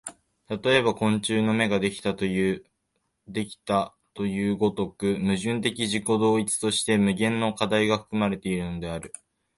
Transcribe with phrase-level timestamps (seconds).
[0.49, 2.65] 例えば昆虫の眼ができたという
[3.27, 9.13] 如く、矛盾的自己同一として無限の課題が含まれているのである。